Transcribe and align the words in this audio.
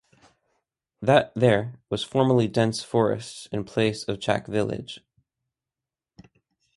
That 1.03 1.31
there 1.35 1.75
was 1.91 2.03
formerly 2.03 2.47
dense 2.47 2.81
forest 2.81 3.47
in 3.51 3.63
place 3.63 4.03
of 4.05 4.19
Chak 4.19 4.47
village. 4.47 5.01